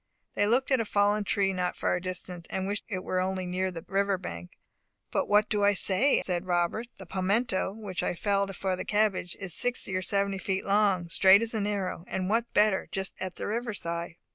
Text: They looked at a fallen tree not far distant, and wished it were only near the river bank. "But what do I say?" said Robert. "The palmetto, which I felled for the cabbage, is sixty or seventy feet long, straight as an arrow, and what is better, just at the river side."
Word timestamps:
They 0.33 0.47
looked 0.47 0.71
at 0.71 0.79
a 0.79 0.83
fallen 0.83 1.23
tree 1.25 1.53
not 1.53 1.75
far 1.75 1.99
distant, 1.99 2.47
and 2.49 2.65
wished 2.65 2.85
it 2.87 3.03
were 3.03 3.19
only 3.19 3.45
near 3.45 3.69
the 3.69 3.85
river 3.87 4.17
bank. 4.17 4.57
"But 5.11 5.27
what 5.27 5.47
do 5.47 5.63
I 5.63 5.73
say?" 5.73 6.23
said 6.25 6.47
Robert. 6.47 6.87
"The 6.97 7.05
palmetto, 7.05 7.73
which 7.75 8.01
I 8.01 8.15
felled 8.15 8.55
for 8.55 8.75
the 8.75 8.83
cabbage, 8.83 9.37
is 9.39 9.53
sixty 9.53 9.95
or 9.95 10.01
seventy 10.01 10.39
feet 10.39 10.65
long, 10.65 11.07
straight 11.09 11.43
as 11.43 11.53
an 11.53 11.67
arrow, 11.67 12.03
and 12.07 12.31
what 12.31 12.45
is 12.45 12.53
better, 12.55 12.89
just 12.91 13.13
at 13.19 13.35
the 13.35 13.45
river 13.45 13.75
side." 13.75 14.15